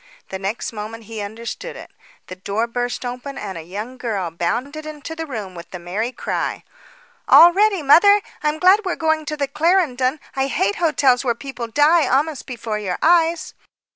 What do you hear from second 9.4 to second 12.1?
Clarendon. I hate hotels where people die